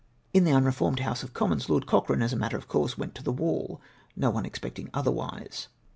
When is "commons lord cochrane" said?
1.35-2.23